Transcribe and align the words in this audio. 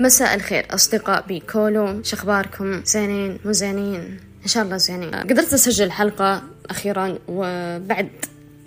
مساء 0.00 0.34
الخير 0.34 0.66
أصدقاء 0.74 1.26
بيكولو 1.26 2.02
شخباركم؟ 2.02 2.82
زينين 2.84 3.38
مو 3.44 3.52
زينين؟ 3.52 4.20
إن 4.42 4.48
شاء 4.48 4.64
الله 4.64 4.76
زينين. 4.76 5.14
قدرت 5.14 5.52
أسجل 5.52 5.90
حلقة 5.90 6.42
أخيرا 6.70 7.18
وبعد 7.28 8.08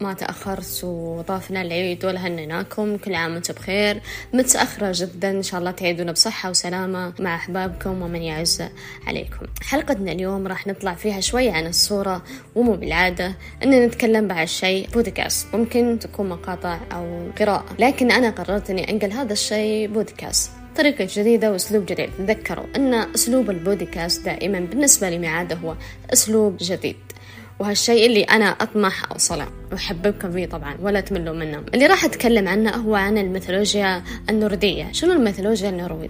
ما 0.01 0.13
تأخرت 0.13 0.81
وضافنا 0.83 1.61
العيد 1.61 2.05
ولا 2.05 2.27
هنيناكم 2.27 2.97
كل 2.97 3.15
عام 3.15 3.33
وأنتم 3.33 3.53
بخير. 3.53 4.01
متأخرة 4.33 4.91
جدا 4.95 5.31
إن 5.31 5.43
شاء 5.43 5.59
الله 5.59 5.71
تعيدون 5.71 6.11
بصحة 6.11 6.49
وسلامة 6.49 7.13
مع 7.19 7.35
أحبابكم 7.35 8.01
ومن 8.01 8.21
يعز 8.21 8.63
عليكم. 9.07 9.45
حلقتنا 9.61 10.11
اليوم 10.11 10.47
راح 10.47 10.67
نطلع 10.67 10.93
فيها 10.93 11.19
شوي 11.19 11.49
عن 11.49 11.67
الصورة 11.67 12.23
ومو 12.55 12.73
بالعادة 12.73 13.35
أن 13.63 13.85
نتكلم 13.85 14.27
بعد 14.27 14.47
شيء 14.47 14.87
بودكاست. 14.93 15.55
ممكن 15.55 15.99
تكون 16.01 16.29
مقاطع 16.29 16.79
أو 16.91 17.31
قراءة. 17.39 17.75
لكن 17.79 18.11
أنا 18.11 18.29
قررت 18.29 18.69
أني 18.69 18.91
أنقل 18.91 19.11
هذا 19.11 19.33
الشيء 19.33 19.87
بودكاست. 19.87 20.51
طريقة 20.77 21.07
جديدة 21.09 21.51
وأسلوب 21.51 21.85
جديد. 21.85 22.09
تذكروا 22.17 22.65
أن 22.75 22.93
أسلوب 22.93 23.49
البودكاست 23.49 24.25
دائما 24.25 24.59
بالنسبة 24.59 25.09
لي 25.09 25.17
هو 25.55 25.75
أسلوب 26.13 26.57
جديد. 26.59 26.95
وهالشيء 27.59 28.05
اللي 28.05 28.23
أنا 28.23 28.45
أطمح 28.45 29.11
أوصله. 29.11 29.60
وأحببكم 29.71 30.31
فيه 30.31 30.45
طبعا 30.45 30.75
ولا 30.81 30.99
تملوا 30.99 31.33
منه 31.33 31.63
اللي 31.73 31.87
راح 31.87 32.05
أتكلم 32.05 32.47
عنه 32.47 32.69
هو 32.71 32.95
عن 32.95 33.17
الميثولوجيا 33.17 34.03
النوردية. 34.29 34.87
شنو 34.91 35.13
الميثولوجيا 35.13 35.69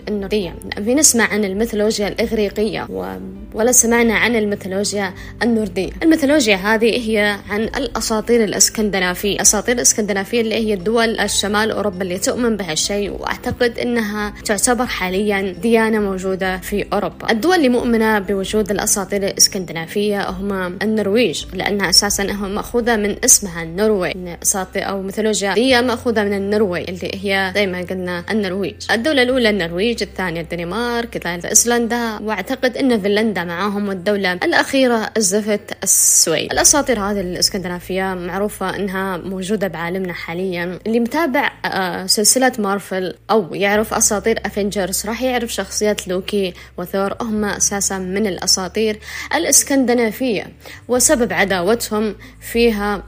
النوردية؟ 0.09 0.55
في 0.75 0.95
نسمع 0.95 1.23
عن 1.23 1.45
الميثولوجيا 1.45 2.07
الإغريقية 2.07 2.87
و... 2.89 3.15
ولا 3.53 3.71
سمعنا 3.71 4.13
عن 4.13 4.35
الميثولوجيا 4.35 5.13
النوردية. 5.43 5.89
الميثولوجيا 6.03 6.55
هذه 6.55 7.09
هي 7.09 7.37
عن 7.49 7.61
الأساطير 7.61 8.43
الإسكندنافية. 8.43 9.35
الأساطير 9.35 9.75
الإسكندنافية 9.75 10.41
اللي 10.41 10.55
هي 10.55 10.73
الدول 10.73 11.19
الشمال 11.19 11.71
أوروبا 11.71 12.01
اللي 12.01 12.17
تؤمن 12.17 12.57
بهالشيء 12.57 13.11
وأعتقد 13.11 13.79
أنها 13.79 14.33
تعتبر 14.45 14.85
حاليا 14.85 15.55
ديانة 15.61 15.99
موجودة 15.99 16.57
في 16.57 16.85
أوروبا. 16.93 17.31
الدول 17.31 17.55
اللي 17.55 17.69
مؤمنة 17.69 18.19
بوجود 18.19 18.71
الأساطير 18.71 19.23
الإسكندنافية 19.23 20.29
هم 20.29 20.77
النرويج 20.81 21.45
لأنها 21.53 21.89
أساسا 21.89 22.23
مأخوذة 22.23 22.95
من 22.95 23.15
اسمها 23.25 23.50
النرويج 23.59 24.13
أساطير 24.43 24.89
أو 24.89 25.01
ميثولوجيا 25.01 25.53
هي 25.57 25.81
مأخوذة 25.81 26.23
من 26.23 26.33
النرويج 26.33 26.89
اللي 26.89 27.11
هي 27.13 27.51
زي 27.55 27.67
ما 27.67 27.81
قلنا 27.81 28.23
النرويج. 28.31 28.75
الدولة 28.91 29.21
الأولى 29.21 29.49
النرويج 29.49 30.03
الثانية 30.03 30.41
الدنمارك 30.41 31.15
الثالثة 31.15 31.49
إيسلندا 31.49 32.19
وأعتقد 32.21 32.77
أن 32.77 33.01
فنلندا 33.01 33.43
معاهم 33.43 33.87
والدولة 33.89 34.33
الأخيرة 34.33 35.11
الزفت 35.17 35.83
السويد. 35.83 36.51
الأساطير 36.53 36.99
هذه 36.99 37.21
الإسكندنافية 37.21 38.13
معروفة 38.13 38.75
أنها 38.75 39.17
موجودة 39.17 39.67
بعالمنا 39.67 40.13
حاليا. 40.13 40.79
اللي 40.87 40.99
متابع 40.99 41.51
آه، 41.65 42.05
سلسلة 42.05 42.51
مارفل 42.59 43.13
أو 43.31 43.55
يعرف 43.55 43.93
أساطير 43.93 44.39
Avengers 44.45 45.05
راح 45.05 45.21
يعرف 45.21 45.53
شخصيات 45.53 46.07
لوكي 46.07 46.53
وثور. 46.77 47.13
هم 47.21 47.45
أساسا 47.45 47.97
من 47.97 48.27
الأساطير 48.27 48.99
الإسكندنافية 49.35 50.47
وسبب 50.87 51.33
عداوتهم 51.33 52.15
فيها 52.41 53.03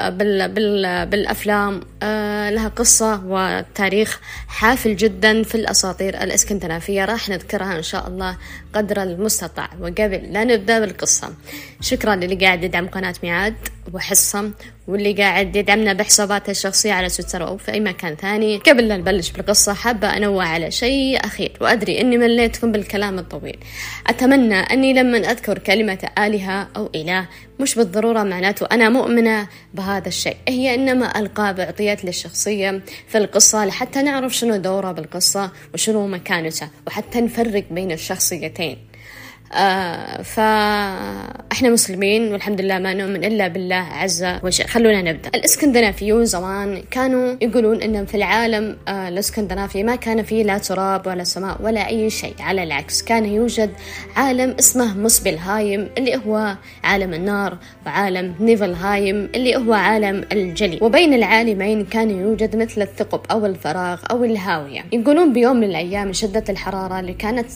بال 0.00 0.48
بال 0.48 1.06
بالأفلام 1.06 1.80
آه، 2.02 2.50
لها 2.50 2.68
قصة 2.68 3.22
وتاريخ 3.26 4.20
حافل 4.48 4.96
جدا 4.96 5.42
في 5.42 5.54
الأساطير 5.54 6.22
الإسكندنافية. 6.22 7.04
راح 7.04 7.28
نذكرها 7.28 7.76
إن 7.76 7.82
شاء 7.82 8.08
الله 8.08 8.36
قدر 8.74 9.02
المستطاع. 9.02 9.70
وقبل 9.80 10.32
لا 10.32 10.44
نبدأ 10.44 10.80
بالقصة 10.80 11.34
شكرا 11.80 12.14
للي 12.14 12.34
قاعد 12.34 12.64
يدعم 12.64 12.88
قناة 12.88 13.14
ميعاد. 13.22 13.54
وحصة 13.92 14.50
واللي 14.88 15.12
قاعد 15.12 15.56
يدعمنا 15.56 15.92
بحساباته 15.92 16.50
الشخصية 16.50 16.92
على 16.92 17.08
تويتر 17.08 17.48
أو 17.48 17.56
في 17.56 17.72
أي 17.72 17.80
مكان 17.80 18.16
ثاني. 18.16 18.56
قبل 18.56 18.88
لا 18.88 18.96
نبلش 18.96 19.30
بالقصة 19.30 19.74
حابة 19.74 20.16
أنوه 20.16 20.44
على 20.44 20.70
شيء 20.70 21.24
أخير 21.24 21.52
وأدري 21.60 22.00
أني 22.00 22.18
مليتكم 22.18 22.72
بالكلام 22.72 23.18
الطويل. 23.18 23.58
أتمنى 24.06 24.54
أني 24.54 24.92
لما 24.92 25.18
أذكر 25.18 25.58
كلمة 25.58 25.98
آلهة 26.18 26.68
أو 26.76 26.90
إله 26.94 27.28
مش 27.60 27.74
بالضرورة 27.74 28.22
معناته 28.22 28.66
أنا 28.72 28.88
مؤمنة 28.88 29.48
بهذا 29.74 30.08
الشيء. 30.08 30.36
هي 30.48 30.74
إنما 30.74 31.18
ألقاب 31.18 31.60
أعطيت 31.60 32.04
للشخصية 32.04 32.82
في 33.08 33.18
القصة 33.18 33.64
لحتى 33.64 34.02
نعرف 34.02 34.36
شنو 34.36 34.56
دوره 34.56 34.92
بالقصة 34.92 35.50
وشنو 35.74 36.06
مكانته 36.06 36.68
وحتى 36.86 37.20
نفرق 37.20 37.64
بين 37.70 37.92
الشخصيتين. 37.92 38.91
آه 39.54 40.22
فاحنا 40.22 41.70
مسلمين 41.70 42.32
والحمد 42.32 42.60
لله 42.60 42.78
ما 42.78 42.94
نؤمن 42.94 43.24
إلا 43.24 43.48
بالله 43.48 43.74
عز 43.92 44.24
وجل. 44.42 44.64
خلونا 44.64 45.02
نبدأ. 45.02 45.30
الإسكندنافيون 45.34 46.24
زمان 46.24 46.82
كانوا 46.90 47.36
يقولون 47.40 47.82
ان 47.82 48.06
في 48.06 48.14
العالم 48.14 48.76
آه 48.88 49.08
الإسكندنافي 49.08 49.82
ما 49.82 49.96
كان 49.96 50.22
فيه 50.22 50.42
لا 50.42 50.58
تراب 50.58 51.06
ولا 51.06 51.24
سماء 51.24 51.56
ولا 51.62 51.88
أي 51.88 52.10
شيء 52.10 52.34
على 52.40 52.62
العكس 52.62 53.02
كان 53.02 53.24
يوجد 53.24 53.70
عالم 54.16 54.56
اسمه 54.58 54.98
مسبلهايم 54.98 55.88
اللي 55.98 56.20
هو 56.26 56.56
عالم 56.84 57.14
النار 57.14 57.58
وعالم 57.86 58.34
نيفلهايم 58.40 59.28
اللي 59.34 59.56
هو 59.56 59.72
عالم 59.72 60.24
الجليد. 60.32 60.78
وبين 60.82 61.14
العالمين 61.14 61.84
كان 61.84 62.10
يوجد 62.10 62.56
مثل 62.56 62.82
الثقب 62.82 63.20
أو 63.30 63.46
الفراغ 63.46 64.00
أو 64.10 64.24
الهاوية. 64.24 64.84
يقولون 64.92 65.32
بيوم 65.32 65.56
من 65.56 65.64
الأيام 65.64 66.12
شده 66.12 66.44
الحرارة 66.48 67.00
اللي 67.00 67.14
كانت 67.14 67.50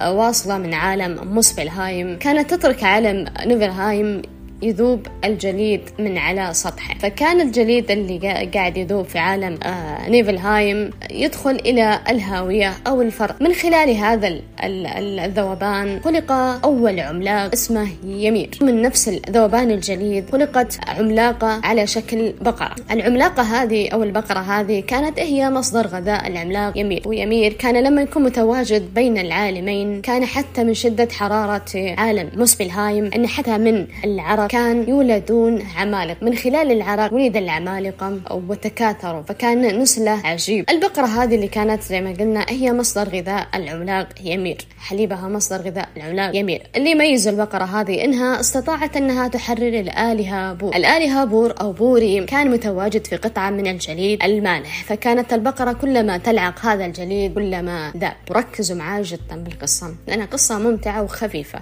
واصلة 0.00 0.58
من 0.58 0.74
عالم 0.74 1.36
مسبلهايم 1.36 2.18
كانت 2.18 2.54
تترك 2.54 2.84
عالم 2.84 3.24
نيفلهايم 3.46 4.22
يذوب 4.62 5.06
الجليد 5.24 5.80
من 5.98 6.18
على 6.18 6.48
سطحه. 6.52 6.94
فكان 6.98 7.40
الجليد 7.40 7.90
اللي 7.90 8.48
قاعد 8.54 8.76
يذوب 8.76 9.04
في 9.04 9.18
عالم 9.18 9.58
آه 9.62 10.08
نيفلهايم 10.08 10.90
يدخل 11.10 11.50
إلى 11.50 12.00
الهاوية 12.08 12.72
أو 12.86 13.02
الفراغ. 13.02 13.42
من 13.42 13.52
خلال 13.52 13.90
هذا 13.90 14.40
الذوبان 14.64 16.00
خلق 16.04 16.32
أول 16.64 17.00
عملاق 17.00 17.52
اسمه 17.52 17.88
يمير. 18.04 18.50
من 18.60 18.82
نفس 18.82 19.08
ذوبان 19.30 19.70
الجليد 19.70 20.30
خلقت 20.32 20.78
عملاقة 20.88 21.60
على 21.64 21.86
شكل 21.86 22.32
بقرة. 22.40 22.76
العملاقة 22.90 23.42
هذه 23.42 23.88
أو 23.88 24.02
البقرة 24.02 24.38
هذه 24.38 24.80
كانت 24.80 25.18
هي 25.18 25.50
مصدر 25.50 25.86
غذاء 25.86 26.26
العملاق 26.26 26.78
يمير. 26.78 27.02
ويمير 27.06 27.52
كان 27.52 27.84
لما 27.84 28.02
يكون 28.02 28.22
متواجد 28.22 28.94
بين 28.94 29.18
العالمين. 29.18 30.02
كان 30.02 30.24
حتى 30.24 30.64
من 30.64 30.74
شدة 30.74 31.08
حرارة 31.12 31.94
عالم 31.98 32.30
مسبلهايم 32.34 33.10
أن 33.16 33.26
حتى 33.26 33.58
من 33.58 33.86
العرق 34.04 34.51
كان 34.52 34.88
يولدون 34.88 35.62
عمالقة 35.76 36.16
من 36.22 36.34
خلال 36.34 36.72
العرق 36.72 37.14
ولد 37.14 37.36
العمالقة 37.36 38.20
وتكاثروا 38.30 39.22
فكان 39.22 39.80
نسله 39.80 40.20
عجيب. 40.24 40.70
البقرة 40.70 41.06
هذه 41.06 41.34
اللي 41.34 41.48
كانت 41.48 41.82
زي 41.82 42.00
ما 42.00 42.10
قلنا 42.10 42.46
هي 42.48 42.72
مصدر 42.72 43.08
غذاء 43.08 43.46
العملاق 43.54 44.08
يمير. 44.24 44.66
حليبها 44.78 45.28
مصدر 45.28 45.56
غذاء 45.56 45.88
العملاق 45.96 46.36
يمير. 46.36 46.62
اللي 46.76 46.90
يميز 46.90 47.28
البقرة 47.28 47.64
هذه 47.64 48.04
إنها 48.04 48.40
استطاعت 48.40 48.96
إنها 48.96 49.28
تحرر 49.28 49.80
الآلهة 49.80 50.52
بور. 50.52 50.76
الآلهة 50.76 51.24
بور 51.24 51.54
أو 51.60 51.72
بوري 51.72 52.24
كان 52.24 52.50
متواجد 52.50 53.06
في 53.06 53.16
قطعة 53.16 53.50
من 53.50 53.66
الجليد 53.66 54.22
المالح 54.22 54.84
فكانت 54.84 55.32
البقرة 55.32 55.72
كلما 55.72 56.16
تلعق 56.16 56.66
هذا 56.66 56.86
الجليد 56.86 57.34
كلما 57.34 57.92
ذاب. 57.96 58.16
وركزوا 58.30 58.76
معاي 58.76 59.02
جدا 59.04 59.36
بالقصة. 59.36 59.94
لأنها 60.08 60.26
قصة 60.26 60.58
ممتعة 60.58 61.02
وخفيفة. 61.02 61.60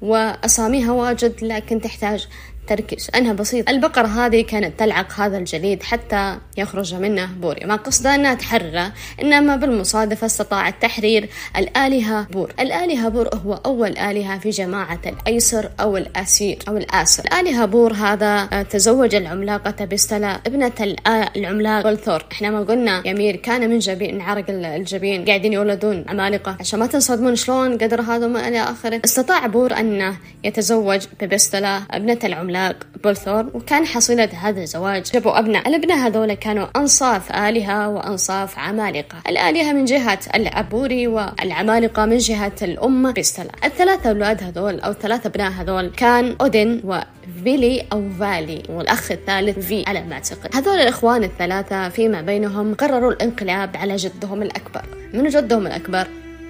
وأساميها 0.00 0.92
واجد 0.92 1.34
لكن 1.42 1.80
تحتاج 1.80 2.28
تركيز 2.66 3.10
أنها 3.14 3.32
بسيطة. 3.32 3.70
البقرة 3.70 4.06
هذه 4.06 4.42
كانت 4.42 4.80
تلعق 4.80 5.12
هذا 5.20 5.38
الجليد 5.38 5.82
حتى 5.82 6.38
يخرج 6.56 6.94
منه 6.94 7.26
بوري 7.26 7.66
ما 7.66 7.76
قصدها 7.76 8.14
أنها 8.14 8.34
تحرره 8.34 8.92
إنما 9.22 9.56
بالمصادفة 9.56 10.26
استطاعت 10.26 10.82
تحرير 10.82 11.28
الآلهة 11.56 12.26
بور. 12.30 12.52
الآلهة 12.60 13.08
بور 13.08 13.28
هو 13.34 13.54
أول 13.54 13.98
آلهة 13.98 14.38
في 14.38 14.50
جماعة 14.50 15.00
الأيسر 15.06 15.70
أو 15.80 15.96
الأسير 15.96 16.58
أو 16.68 16.76
الآسر. 16.76 17.24
الآلهة 17.24 17.64
بور 17.64 17.92
هذا 17.92 18.48
آه، 18.52 18.62
تزوج 18.62 19.14
العملاقة 19.14 19.84
بستلا 19.84 20.40
ابنة 20.46 20.96
العملاق 21.36 21.84
بلثور 21.84 22.24
إحنا 22.32 22.50
ما 22.50 22.60
قلنا 22.60 23.02
يمير 23.06 23.36
كان 23.36 23.70
من 23.70 23.78
جبين 23.78 24.20
عرق 24.20 24.44
الجبين. 24.48 25.24
قاعدين 25.24 25.52
يولدون 25.52 26.04
عمالقة. 26.08 26.56
عشان 26.60 26.78
ما 26.78 26.86
تنصدمون 26.86 27.36
شلون 27.36 27.78
قدر 27.78 28.00
هذا 28.00 28.26
ما 28.26 28.48
إلى 28.48 28.60
آخره. 28.62 29.00
استطاع 29.04 29.46
بور 29.46 29.78
أنه 29.78 30.16
يتزوج 30.44 31.06
ببستلا 31.20 31.82
ابنة 31.90 32.18
العملاق 32.24 32.49
العملاق 32.50 32.76
بولثور 33.04 33.46
وكان 33.54 33.86
حصيلة 33.86 34.28
هذا 34.34 34.62
الزواج. 34.62 35.02
جابوا 35.02 35.38
أبناء 35.38 35.68
الأبناء 35.68 35.98
هذول 35.98 36.34
كانوا 36.34 36.66
أنصاف 36.76 37.32
آلهة 37.32 37.88
وأنصاف 37.88 38.58
عمالقة. 38.58 39.18
الآلهة 39.28 39.72
من 39.72 39.84
جهة 39.84 40.18
العبوري 40.34 41.06
والعمالقة 41.06 42.06
من 42.06 42.18
جهة 42.18 42.52
الأم 42.62 43.12
بيستلا 43.12 43.50
الثلاثة 43.64 44.10
أولاد 44.10 44.42
هذول 44.42 44.80
أو 44.80 44.90
الثلاثة 44.90 45.26
أبناء 45.28 45.50
هذول 45.50 45.90
كان 45.96 46.36
أودين 46.40 46.80
و 46.84 47.00
فيلي 47.44 47.86
أو 47.92 48.10
فالي 48.20 48.62
والأخ 48.68 49.12
الثالث 49.12 49.66
في 49.66 49.84
على 49.86 50.02
ما 50.02 50.14
أعتقد 50.14 50.56
هذول 50.56 50.78
الإخوان 50.80 51.24
الثلاثة 51.24 51.88
فيما 51.88 52.20
بينهم 52.20 52.74
قرروا 52.74 53.12
الانقلاب 53.12 53.76
على 53.76 53.96
جدهم 53.96 54.42
الأكبر. 54.42 54.84
من 55.14 55.28
جدهم 55.28 55.66
الأكبر؟ 55.66 56.06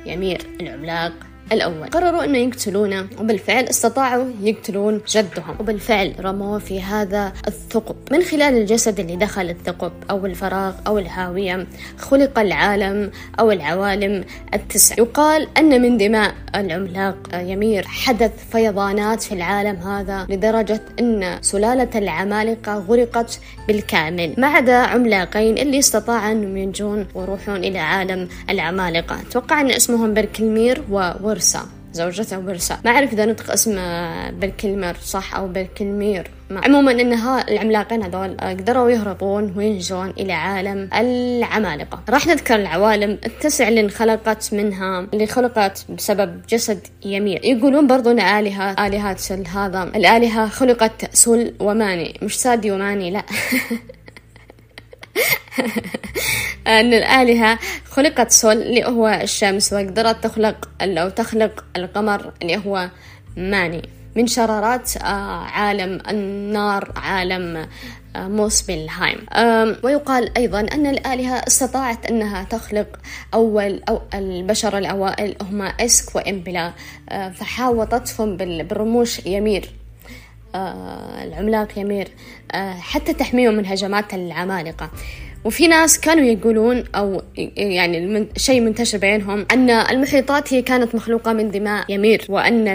يمير 0.06 0.40
العملاق. 0.60 1.12
الأول. 1.52 1.88
قرروا 1.90 2.24
أنه 2.24 2.38
يقتلونه 2.38 3.06
وبالفعل 3.20 3.64
استطاعوا 3.64 4.24
يقتلون 4.42 5.00
جدهم. 5.08 5.56
وبالفعل 5.60 6.14
رموه 6.20 6.58
في 6.58 6.82
هذا 6.82 7.32
الثقب. 7.46 7.96
من 8.10 8.22
خلال 8.22 8.56
الجسد 8.56 9.00
اللي 9.00 9.16
دخل 9.16 9.50
الثقب 9.50 9.92
أو 10.10 10.26
الفراغ 10.26 10.74
أو 10.86 10.98
الهاوية 10.98 11.66
خلق 11.98 12.38
العالم 12.38 13.10
أو 13.40 13.50
العوالم 13.50 14.24
التسع. 14.54 14.94
يقال 14.98 15.48
أن 15.58 15.82
من 15.82 15.98
دماء 15.98 16.34
العملاق 16.54 17.16
يمير 17.34 17.86
حدث 17.86 18.32
فيضانات 18.52 19.22
في 19.22 19.32
العالم 19.32 19.76
هذا 19.76 20.26
لدرجة 20.28 20.80
أن 21.00 21.38
سلالة 21.40 21.88
العمالقة 21.94 22.74
غرقت 22.74 23.40
بالكامل. 23.68 24.34
ما 24.38 24.46
عدا 24.46 24.76
عملاقين 24.76 25.58
اللي 25.58 25.78
استطاعوا 25.78 26.32
أنهم 26.32 26.56
ينجون 26.56 27.06
ويروحون 27.14 27.56
إلى 27.56 27.78
عالم 27.78 28.28
العمالقة. 28.50 29.18
توقع 29.30 29.60
أن 29.60 29.70
اسمهم 29.70 30.14
بركلمير 30.14 30.82
وورسا 31.40 31.66
زوجته 31.92 32.38
ورسا 32.38 32.78
ما 32.84 32.90
أعرف 32.90 33.12
إذا 33.12 33.24
نطق 33.26 33.50
اسم 33.50 33.74
بركلمير 34.40 34.96
صح 35.04 35.34
أو 35.34 35.48
بركلمير 35.48 36.30
عموما 36.50 36.92
إن 36.92 37.12
العملاقين 37.48 38.02
هذول 38.02 38.36
قدروا 38.36 38.90
يهربون 38.90 39.54
وينجون 39.56 40.10
إلى 40.10 40.32
عالم 40.32 40.88
العمالقة. 40.94 42.00
راح 42.08 42.26
نذكر 42.26 42.54
العوالم 42.54 43.18
التسع 43.26 43.68
اللي 43.68 43.80
انخلقت 43.80 44.54
منها 44.54 45.06
اللي 45.14 45.26
خلقت 45.26 45.84
بسبب 45.90 46.42
جسد 46.48 46.86
يمير 47.04 47.44
يقولون 47.44 47.86
برضو 47.86 48.10
إن 48.10 48.20
آلهة 48.20 48.86
الهات 48.86 49.32
هذا 49.32 49.82
الآلهة 49.82 50.48
خلقت 50.48 51.14
سل 51.14 51.54
وماني. 51.60 52.18
مش 52.22 52.40
سادي 52.40 52.70
وماني 52.70 53.10
لا. 53.10 53.22
أن 56.66 56.94
الآلهة 56.94 57.58
خلقت 57.90 58.30
سول 58.30 58.62
اللي 58.62 58.84
هو 58.84 59.08
الشمس 59.08 59.72
وقدرت 59.72 60.24
تخلق 60.24 60.68
أو 60.80 61.08
تخلق 61.08 61.64
القمر 61.76 62.32
اللي 62.42 62.62
هو 62.66 62.90
ماني. 63.36 63.82
من 64.16 64.26
شرارات 64.26 64.96
آه، 64.96 65.44
عالم 65.44 66.02
النار 66.10 66.92
عالم 66.96 67.68
آه، 68.16 68.28
موسبلهايم 68.28 69.26
ويقال 69.82 70.38
أيضا 70.38 70.60
أن 70.60 70.86
الآلهة 70.86 71.34
استطاعت 71.34 72.06
أنها 72.06 72.44
تخلق 72.44 72.98
أول 73.34 73.82
أو 73.88 74.02
البشر 74.14 74.78
الأوائل 74.78 75.36
هم 75.42 75.62
إسك 75.62 76.16
وإمبلا. 76.16 76.72
آه، 77.08 77.30
فحاوطتهم 77.30 78.36
بالرموش 78.36 79.26
يمير 79.26 79.70
العملاق 81.22 81.78
يمير 81.78 82.08
حتى 82.80 83.12
تحميهم 83.12 83.54
من 83.54 83.66
هجمات 83.66 84.14
العمالقة. 84.14 84.90
وفي 85.44 85.68
ناس 85.68 86.00
كانوا 86.00 86.24
يقولون 86.24 86.84
أو 86.94 87.22
يعني 87.56 88.28
شيء 88.36 88.60
منتشر 88.60 88.98
بينهم 88.98 89.46
أن 89.52 89.70
المحيطات 89.70 90.54
هي 90.54 90.62
كانت 90.62 90.94
مخلوقة 90.94 91.32
من 91.32 91.50
دماء 91.50 91.84
يمير 91.88 92.26
وأن 92.28 92.68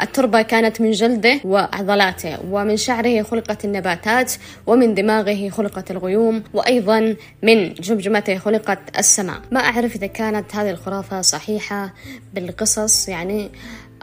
التربة 0.00 0.42
كانت 0.42 0.80
من 0.80 0.90
جلده 0.90 1.40
وعضلاته 1.44 2.38
ومن 2.50 2.76
شعره 2.76 3.22
خلقت 3.22 3.64
النباتات 3.64 4.32
ومن 4.66 4.94
دماغه 4.94 5.48
خلقت 5.48 5.90
الغيوم 5.90 6.42
وأيضا 6.54 7.16
من 7.42 7.74
جمجمته 7.74 8.38
خلقت 8.38 8.78
السماء. 8.98 9.40
ما 9.50 9.60
أعرف 9.60 9.96
إذا 9.96 10.06
كانت 10.06 10.56
هذه 10.56 10.70
الخرافة 10.70 11.20
صحيحة 11.20 11.94
بالقصص 12.34 13.08
يعني 13.08 13.50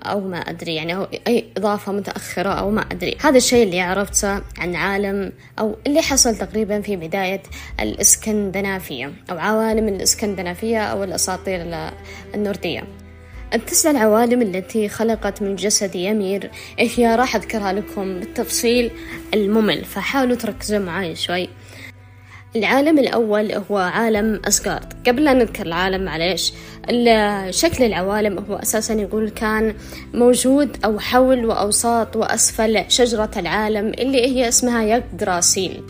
أو 0.06 0.20
ما 0.20 0.38
أدري 0.38 0.76
يعني 0.76 0.96
أو 0.96 1.08
أي 1.28 1.46
إضافة 1.58 1.92
متأخرة 1.92 2.50
أو 2.50 2.72
ما 2.72 2.82
أدري. 2.82 3.18
هذا 3.22 3.38
الشيء 3.38 3.64
اللي 3.64 3.82
عرفته 3.82 4.42
عن 4.58 4.76
عالم 4.76 5.32
أو 5.60 5.76
اللي 5.88 6.02
حصل 6.02 6.36
تقريبا 6.36 6.82
في 6.82 6.96
بداية 6.96 7.42
الإسكندنافية 7.80 9.14
أو 9.32 9.38
عوالم 9.38 9.88
الإسكندنافية 9.88 10.80
أو 10.80 11.04
الأساطير 11.04 11.90
النوردية. 12.36 12.84
التسع 13.54 13.92
العوالم 13.92 14.42
التي 14.42 14.90
خلقت 14.90 15.42
من 15.42 15.56
جسد 15.56 15.96
يمير 15.96 16.52
هي؟ 16.80 17.16
راح 17.16 17.36
أذكرها 17.36 17.74
لكم 17.74 18.20
بالتفصيل 18.20 18.92
الممل 19.34 19.86
فحاولوا 19.86 20.36
تركزوا 20.36 20.80
معي 20.80 21.16
شوي. 21.16 21.50
العالم 22.56 23.00
الأول 23.00 23.52
هو 23.52 23.78
عالم 23.78 24.42
أسغارد 24.46 24.94
قبل 25.08 25.24
لا 25.24 25.34
نذكر 25.34 25.66
العالم 25.66 26.06
معليش 26.06 26.54
شكل 27.50 27.84
العوالم 27.84 28.46
هو 28.50 28.56
أساسا 28.56 28.94
يقول 28.94 29.30
كان 29.30 29.74
موجود 30.14 30.78
أو 30.86 31.00
حول 31.00 31.46
وأوساط 31.46 32.16
وأسفل 32.16 32.86
شجرة 32.88 33.32
العالم 33.38 33.88
اللي 33.88 34.26
هي 34.26 34.48
اسمها 34.48 34.84
يقدراسيل 34.84 35.84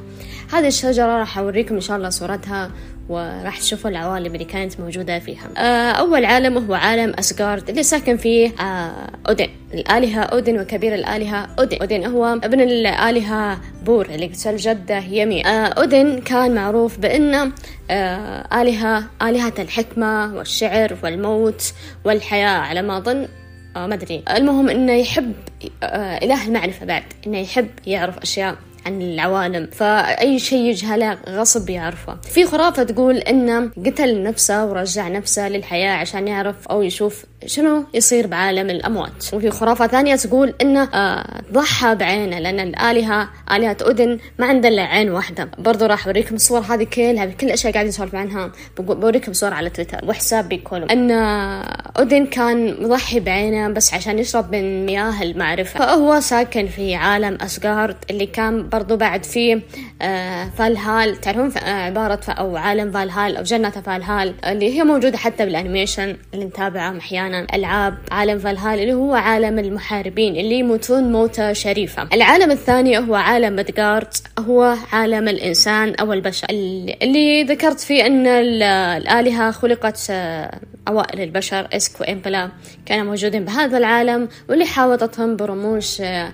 هذه 0.53 0.67
الشجرة 0.67 1.19
راح 1.19 1.37
أوريكم 1.37 1.75
إن 1.75 1.81
شاء 1.81 1.97
الله 1.97 2.09
صورتها 2.09 2.71
وراح 3.11 3.57
تشوفوا 3.59 3.89
العوالم 3.89 4.33
اللي 4.33 4.45
كانت 4.45 4.79
موجودة 4.79 5.19
فيها. 5.19 5.49
آه، 5.57 5.91
أول 5.91 6.25
عالم 6.25 6.57
هو 6.57 6.73
عالم 6.73 7.13
أسغارد 7.19 7.69
اللي 7.69 7.83
ساكن 7.83 8.17
فيه 8.17 8.51
آه، 8.59 8.91
أودين. 9.27 9.49
الآلهة 9.73 10.21
أودين 10.21 10.59
وكبير 10.59 10.95
الآلهة 10.95 11.47
أودين. 11.59 11.79
أودين 11.79 12.05
هو 12.05 12.25
ابن 12.43 12.61
الآلهة 12.61 13.57
بور 13.85 14.05
اللي 14.05 14.25
قتل 14.27 14.55
جدة 14.55 14.97
يمي 14.97 15.45
آه، 15.45 15.65
أودين 15.67 16.21
كان 16.21 16.55
معروف 16.55 16.99
بأنه 16.99 17.51
آلهة 18.53 19.03
آلهة 19.21 19.53
الحكمة 19.59 20.35
والشعر 20.35 20.97
والموت 21.03 21.73
والحياة 22.05 22.59
على 22.59 22.81
ما 22.81 22.97
أظن 22.97 23.27
ما 23.75 23.93
أدري. 23.93 24.23
المهم 24.29 24.69
إنه 24.69 24.93
يحب 24.93 25.33
إله 25.83 26.47
المعرفة 26.47 26.85
بعد 26.85 27.03
إنه 27.27 27.37
يحب 27.37 27.67
يعرف 27.87 28.17
أشياء 28.17 28.55
عن 28.85 29.01
العوالم. 29.01 29.69
فأي 29.71 30.39
شيء 30.39 30.59
يجهله 30.59 31.17
غصب 31.29 31.69
يعرفه. 31.69 32.17
في 32.33 32.45
خرافة 32.45 32.83
تقول 32.83 33.17
إنه 33.17 33.71
قتل 33.85 34.23
نفسه 34.23 34.65
ورجع 34.65 35.07
نفسه 35.07 35.49
للحياة 35.49 35.91
عشان 35.91 36.27
يعرف 36.27 36.67
أو 36.67 36.81
يشوف 36.81 37.25
شنو 37.45 37.85
يصير 37.93 38.27
بعالم 38.27 38.69
الأموات؟ 38.69 39.33
وفي 39.33 39.49
خرافة 39.49 39.87
ثانية 39.87 40.15
تقول 40.15 40.53
إنه 40.61 40.83
آه 40.83 41.41
ضحى 41.51 41.95
بعينه 41.95 42.39
لأن 42.39 42.59
الآلهة 42.59 43.29
آلهة 43.51 43.77
أودن 43.81 44.19
ما 44.39 44.45
عندها 44.45 44.69
إلا 44.71 44.81
عين 44.81 45.09
واحدة. 45.11 45.49
برضو 45.57 45.85
راح 45.85 46.05
أوريكم 46.07 46.35
الصور 46.35 46.59
هذه 46.59 46.83
كلها 46.83 47.25
بكل 47.25 47.47
الأشياء 47.47 47.73
قاعد 47.73 47.85
يسولف 47.85 48.15
عنها. 48.15 48.51
بوريكم 48.77 49.33
صور 49.33 49.53
على 49.53 49.69
تويتر 49.69 49.99
وحساب 50.07 50.49
بيكولوم 50.49 50.89
أن 50.89 51.11
أودن 51.97 52.25
كان 52.25 52.83
مضحي 52.83 53.19
بعينه 53.19 53.69
بس 53.69 53.93
عشان 53.93 54.19
يشرب 54.19 54.55
من 54.55 54.85
مياه 54.85 55.23
المعرفة. 55.23 55.79
فهو 55.79 56.19
ساكن 56.19 56.67
في 56.67 56.95
عالم 56.95 57.37
أسغارد 57.41 57.95
اللي 58.09 58.25
كان 58.25 58.69
برضو 58.69 58.97
بعد 58.97 59.23
فيه 59.23 59.61
آه 60.01 60.49
فالهال. 60.57 61.21
تعرفون 61.21 61.51
آه 61.57 61.85
عبارة 61.85 62.21
أو 62.29 62.57
عالم 62.57 62.91
فالهال 62.91 63.37
أو 63.37 63.43
جنة 63.43 63.69
فالهال 63.69 64.33
اللي 64.45 64.77
هي 64.77 64.83
موجودة 64.83 65.17
حتى 65.17 65.45
بال 65.45 65.59
animation 65.59 66.17
اللي 66.33 66.45
نتابعه 66.45 66.97
أحيانا. 66.97 67.30
أحيانا 67.31 67.55
ألعاب 67.55 67.97
عالم 68.11 68.39
فالهال 68.39 68.79
اللي 68.79 68.93
هو 68.93 69.13
عالم 69.13 69.59
المحاربين 69.59 70.35
اللي 70.35 70.59
يموتون 70.59 71.11
موتة 71.11 71.53
شريفة. 71.53 72.07
العالم 72.13 72.51
الثاني 72.51 72.97
هو 72.97 73.15
عالم 73.15 73.55
مدغارد 73.55 74.13
هو 74.39 74.75
عالم 74.91 75.27
الإنسان 75.27 75.95
أو 75.95 76.13
البشر. 76.13 76.47
اللي 76.49 77.43
ذكرت 77.43 77.79
فيه 77.79 78.05
أن 78.05 78.27
الآلهة 78.27 79.51
خلقت 79.51 80.07
آه، 80.09 80.59
أوائل 80.87 81.21
البشر 81.21 81.67
إسك 81.73 82.01
وإمبلا 82.01 82.49
كانوا 82.85 83.05
موجودين 83.05 83.45
بهذا 83.45 83.77
العالم 83.77 84.29
واللي 84.49 84.65
حاوطتهم 84.65 85.35
برموش 85.35 86.01
آه، 86.01 86.33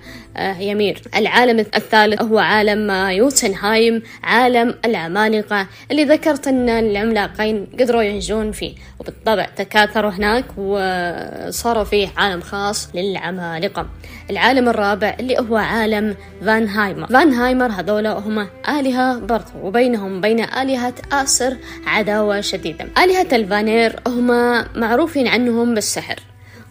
يمير 0.59 1.01
العالم 1.15 1.59
الثالث 1.59 2.21
هو 2.21 2.39
عالم 2.39 2.91
يوتنهايم 2.91 4.03
عالم 4.23 4.75
العمالقة. 4.85 5.67
اللي 5.91 6.03
ذكرت 6.03 6.47
أن 6.47 6.69
العملاقين 6.69 7.67
قدروا 7.79 8.01
ينجون 8.01 8.51
فيه. 8.51 8.75
وبالطبع 8.99 9.45
تكاثروا 9.55 10.11
هناك 10.11 10.45
وصاروا 10.57 11.83
فيه 11.83 12.07
عالم 12.17 12.41
خاص 12.41 12.89
للعمالقة. 12.95 13.87
العالم 14.29 14.69
الرابع 14.69 15.15
اللي 15.19 15.39
هو 15.39 15.57
عالم 15.57 16.15
فان 16.45 16.67
هايمر 16.67 17.07
فان 17.07 17.33
هايمر 17.33 17.71
هذولا 17.71 18.11
هم 18.11 18.47
آلهة 18.69 19.19
برضو 19.19 19.51
وبينهم 19.63 20.21
بين 20.21 20.39
آلهة 20.39 20.93
آسر 21.11 21.57
عداوة 21.87 22.41
شديدة. 22.41 22.87
آلهة 23.03 23.27
الفانير 23.35 23.95
هم 24.07 24.27
معروفين 24.75 25.27
عنهم 25.27 25.73
بالسحر. 25.73 26.19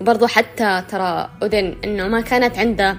وبرضو 0.00 0.26
حتى 0.26 0.82
ترى 0.88 1.30
أودن 1.42 1.74
إنه 1.84 2.08
ما 2.08 2.20
كانت 2.20 2.58
عنده 2.58 2.96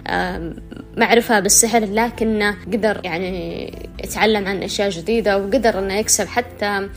معرفة 0.98 1.40
بالسحر 1.40 1.86
لكنه 1.86 2.56
قدر 2.74 3.02
يعني 3.04 3.74
يتعلم 4.04 4.48
عن 4.48 4.64
أشياء 4.64 4.90
جديدة 4.90 5.38
وقدر 5.38 5.80
إنه 5.80 5.94
يكسب 5.94 6.28
حتى 6.28 6.90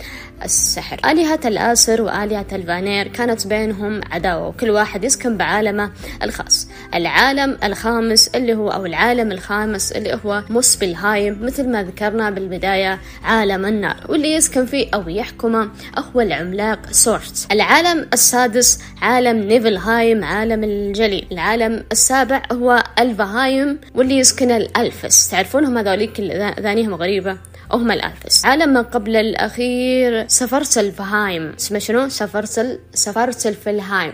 السحر. 0.44 1.00
آلهة 1.10 1.40
الآسر 1.44 2.02
وآلهة 2.02 2.46
الفانير 2.52 3.08
كانت 3.08 3.46
بينهم 3.46 4.00
عداوة 4.10 4.48
وكل 4.48 4.70
واحد 4.70 5.04
يسكن 5.04 5.36
بعالمه 5.36 5.90
الخاص. 6.22 6.68
العالم 6.94 7.58
الخامس 7.64 8.28
اللي 8.28 8.54
هو 8.54 8.68
أو 8.68 8.86
العالم 8.86 9.32
الخامس 9.32 9.92
اللي 9.92 10.18
هو 10.24 10.42
موسبلهايم 10.50 11.38
مثل 11.42 11.68
ما 11.68 11.82
ذكرنا 11.82 12.30
بالبداية 12.30 12.98
عالم 13.24 13.64
النار. 13.64 13.96
واللي 14.08 14.32
يسكن 14.32 14.66
فيه 14.66 14.88
أو 14.94 15.08
يحكمه 15.08 15.70
هو 15.98 16.20
العملاق 16.20 16.78
سورت. 16.90 17.46
العالم 17.52 18.06
السادس 18.12 18.78
عالم 19.02 19.36
نيفلهايم 19.36 20.24
عالم 20.24 20.64
الجليد 20.64 21.24
العالم 21.32 21.84
السابع 21.92 22.42
هو 22.52 22.84
ألفهايم 22.98 23.78
واللي 23.94 24.18
يسكن 24.18 24.50
ال 24.50 24.62
elves. 24.62 25.28
تعرفونهم 25.28 25.78
هذوليك 25.78 26.20
أذانيهم 26.60 26.94
غريبة؟ 26.94 27.36
وهم 27.70 27.90
ال 27.90 27.98
elves. 27.98 28.46
عالم 28.46 28.68
ما 28.72 28.82
قبل 28.82 29.16
الأخير 29.16 30.28
سفرت 30.28 30.78
فهايم. 30.78 31.52
اسمه 31.58 31.78
شنو؟ 31.78 32.08
سفرت 32.08 32.80
سفرت 32.94 33.46
الفلهايم 33.46 34.12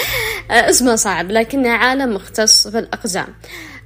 اسمه 0.50 0.96
صعب 0.96 1.30
لكنه 1.30 1.70
عالم 1.70 2.14
مختص 2.14 2.68
في 2.68 2.78
الأقزام. 2.78 3.26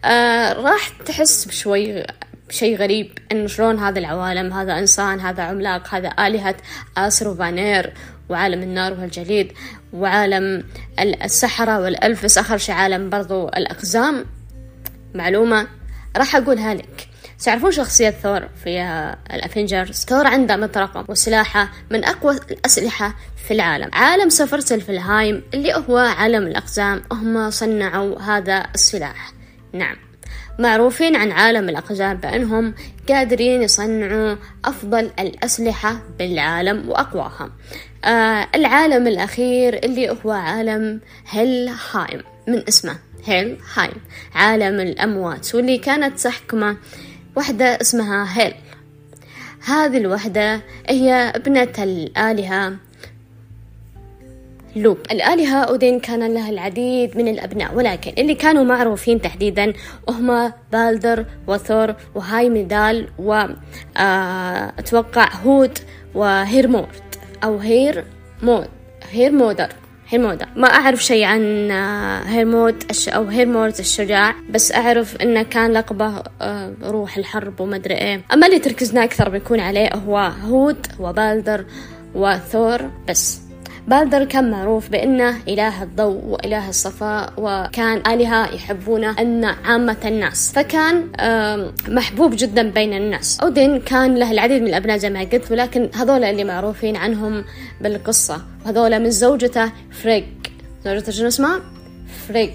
آه 0.04 0.52
راح 0.52 0.88
تحس 0.88 1.44
بشوي 1.44 2.04
شيء 2.50 2.76
غريب 2.76 3.18
انه 3.32 3.46
شلون 3.46 3.78
هذا 3.78 3.98
العوالم 3.98 4.52
هذا 4.52 4.78
إنسان 4.78 5.20
هذا 5.20 5.42
عملاق 5.42 5.94
هذا 5.94 6.14
آلهة 6.26 6.54
آسر 6.96 7.28
وفانير 7.28 7.92
وعالم 8.28 8.62
النار 8.62 8.92
والجليد 8.92 9.52
وعالم 9.92 10.64
السحرة 11.00 11.80
والألفس. 11.80 12.38
آخر 12.38 12.58
شيء 12.58 12.74
عالم 12.74 13.10
برضو 13.10 13.48
الأقزام. 13.48 14.24
معلومة 15.14 15.68
راح 16.16 16.36
أقولها 16.36 16.74
لك. 16.74 17.08
تعرفون 17.44 17.70
شخصية 17.70 18.10
ثور 18.10 18.48
في 18.64 18.80
الأفنجرز 19.34 20.04
ثور 20.04 20.26
عنده 20.26 20.56
مطرقة 20.56 21.04
وسلاحه 21.08 21.72
من 21.90 22.04
أقوى 22.04 22.36
الأسلحة 22.50 23.14
في 23.48 23.54
العالم. 23.54 23.90
عالم 23.92 24.28
سفرة 24.28 24.74
الفلهايم 24.74 25.42
اللي 25.54 25.74
هو 25.74 25.96
عالم 25.96 26.46
الأقزام. 26.46 27.02
هم 27.12 27.50
صنعوا 27.50 28.20
هذا 28.20 28.66
السلاح. 28.74 29.32
نعم. 29.72 29.96
معروفين 30.58 31.16
عن 31.16 31.32
عالم 31.32 31.68
الأقزام 31.68 32.16
بأنهم 32.16 32.74
قادرين 33.08 33.62
يصنعوا 33.62 34.36
أفضل 34.64 35.10
الأسلحة 35.18 36.00
بالعالم 36.18 36.88
وأقواها. 36.88 37.50
آه 38.04 38.48
العالم 38.54 39.06
الأخير 39.06 39.84
اللي 39.84 40.16
هو 40.24 40.30
عالم 40.30 41.00
هيلهايم 41.30 42.22
من 42.48 42.68
اسمه 42.68 42.96
هيل 43.24 43.58
هايم. 43.74 43.94
عالم 44.34 44.80
الأموات 44.80 45.54
واللي 45.54 45.78
كانت 45.78 46.20
تحكمه 46.20 46.76
وحدة 47.36 47.66
اسمها 47.80 48.40
هيل. 48.40 48.54
هذه 49.64 49.98
الوحدة 49.98 50.60
هي 50.88 51.32
ابنة 51.36 51.72
الآلهة 51.78 52.76
لوك 54.76 55.12
الآلهة 55.12 55.56
أودين 55.56 56.00
كان 56.00 56.34
لها 56.34 56.50
العديد 56.50 57.16
من 57.16 57.28
الأبناء 57.28 57.74
ولكن 57.74 58.12
اللي 58.18 58.34
كانوا 58.34 58.64
معروفين 58.64 59.20
تحديدا 59.20 59.72
هم 60.08 60.52
بالدر 60.72 61.24
وثور 61.46 61.94
وهايمدال 62.14 63.08
وأتوقع 63.18 65.24
آه، 65.24 65.36
هود 65.44 65.78
وهيرمورد 66.14 67.02
أو 67.44 67.58
هير 67.58 68.04
مود 68.42 68.68
هير 69.10 69.32
مودر 69.32 69.68
هيرمودا 70.12 70.46
ما 70.56 70.68
أعرف 70.68 71.04
شيء 71.04 71.24
عن 71.24 71.70
آه، 71.70 72.22
هيرمود 72.22 72.84
أو 73.08 73.24
هيرمورد 73.24 73.78
الشجاع 73.78 74.34
بس 74.50 74.72
أعرف 74.72 75.16
إنه 75.16 75.42
كان 75.42 75.72
لقبه 75.72 76.22
آه، 76.40 76.72
روح 76.82 77.16
الحرب 77.16 77.60
وما 77.60 77.76
أدري 77.76 77.94
إيه. 77.94 78.22
أما 78.32 78.46
اللي 78.46 78.58
تركزنا 78.58 79.04
أكثر 79.04 79.28
بيكون 79.28 79.60
عليه 79.60 79.94
هو 79.94 80.18
هود 80.18 80.86
وبالدر 81.00 81.64
وثور 82.14 82.90
بس. 83.08 83.40
بالدر 83.88 84.24
كان 84.24 84.50
معروف 84.50 84.88
بأنه 84.88 85.36
إله 85.48 85.82
الضوء 85.82 86.24
وإله 86.24 86.68
الصفاء 86.68 87.32
وكان 87.36 88.02
آلهة 88.12 88.54
يحبونه 88.54 89.18
أن 89.18 89.44
عامة 89.44 89.96
الناس. 90.04 90.52
فكان 90.52 91.08
محبوب 91.88 92.34
جدا 92.36 92.70
بين 92.70 92.92
الناس. 92.92 93.40
أودين 93.40 93.80
كان 93.80 94.14
له 94.14 94.30
العديد 94.30 94.62
من 94.62 94.68
الأبناء 94.68 94.96
زي 94.96 95.10
ما 95.10 95.20
قلت 95.20 95.52
ولكن 95.52 95.90
هذول 95.94 96.24
اللي 96.24 96.44
معروفين 96.44 96.96
عنهم 96.96 97.44
بالقصة. 97.80 98.42
وهذول 98.64 99.00
من 99.00 99.10
زوجته 99.10 99.72
فريك 99.90 100.52
زوجته 100.84 101.12
شنو 101.12 101.28
اسمها؟ 101.28 101.60
فريك 102.28 102.54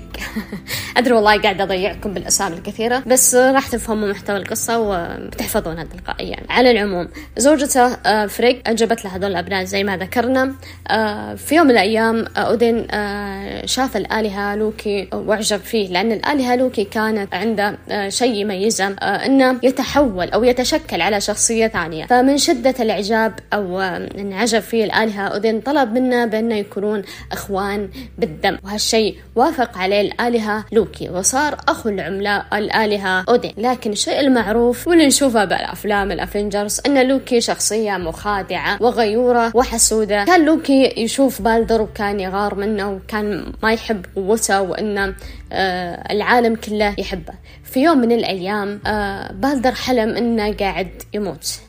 أدري 0.97 1.13
والله 1.13 1.41
قاعدة 1.41 1.63
أضيعكم 1.63 2.13
بالأسامي 2.13 2.55
الكثيرة 2.55 3.03
بس 3.07 3.35
راح 3.35 3.67
تفهموا 3.67 4.09
محتوى 4.09 4.37
القصة 4.37 4.79
وتحفظونها 4.79 5.83
تلقائيا. 5.83 6.37
على 6.49 6.71
العموم 6.71 7.07
زوجته 7.37 7.85
آه، 7.85 8.25
فريك 8.25 8.67
أنجبت 8.69 9.05
له 9.05 9.15
هذول 9.15 9.31
الأبناء 9.31 9.63
زي 9.63 9.83
ما 9.83 9.97
ذكرنا. 9.97 10.55
آه، 10.87 11.35
في 11.35 11.55
يوم 11.55 11.65
من 11.65 11.71
الأيام 11.71 12.25
آه، 12.37 12.39
أودين 12.39 12.87
شاف 13.65 13.97
الآلهة 13.97 14.55
لوكي 14.55 15.09
وأعجب 15.13 15.57
فيه 15.57 15.87
لأن 15.89 16.11
الآلهة 16.11 16.55
لوكي 16.55 16.83
كانت 16.83 17.35
عنده 17.35 17.77
شيء 18.09 18.33
يميزه 18.33 18.87
أنه 19.01 19.59
يتحول 19.63 20.29
أو 20.29 20.43
يتشكل 20.43 21.01
على 21.01 21.21
شخصية 21.21 21.67
ثانية. 21.67 22.05
فمن 22.05 22.37
شدة 22.37 22.75
الإعجاب 22.79 23.33
أو 23.53 23.79
انعجب 23.81 24.59
فيه 24.59 24.83
الآلهة 24.83 25.27
أودين 25.27 25.61
طلب 25.61 25.93
منه 25.93 26.25
بأنه 26.25 26.55
يكونون 26.55 27.01
إخوان 27.31 27.89
بالدم 28.17 28.57
وهالشيء 28.63 29.17
وافق 29.35 29.77
عليه 29.77 30.01
الآلهة 30.01 30.65
لوكي. 30.71 30.86
وصار 31.11 31.57
أخو 31.67 31.89
العملاء 31.89 32.45
الآلهة 32.53 33.23
أودين. 33.29 33.53
لكن 33.57 33.91
الشيء 33.91 34.19
المعروف 34.19 34.87
واللي 34.87 35.07
نشوفه 35.07 35.45
بالأفلام 35.45 36.11
ال 36.11 36.19
Avengers 36.19 36.81
أن 36.85 37.07
لوكي 37.07 37.41
شخصية 37.41 37.97
مخادعة 37.97 38.77
وغيورة 38.81 39.51
وحسودة. 39.55 40.25
كان 40.25 40.45
لوكي 40.45 40.93
يشوف 40.97 41.41
بالدر 41.41 41.81
وكان 41.81 42.19
يغار 42.19 42.55
منه 42.55 42.91
وكان 42.91 43.53
ما 43.63 43.73
يحب 43.73 44.05
قوته 44.15 44.61
وأنه 44.61 45.15
آه 45.51 46.13
العالم 46.13 46.55
كله 46.55 46.95
يحبه. 46.97 47.33
في 47.63 47.83
يوم 47.83 47.97
من 47.97 48.11
الأيام 48.11 48.79
آه 48.87 49.31
بالدر 49.31 49.71
حلم 49.71 50.15
أنه 50.15 50.53
قاعد 50.53 50.89
يموت. 51.13 51.59